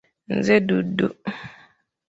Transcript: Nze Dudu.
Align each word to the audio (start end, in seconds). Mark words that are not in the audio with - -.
Nze 0.37 0.55
Dudu. 0.67 1.07